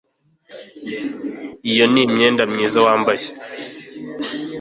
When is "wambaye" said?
2.85-3.25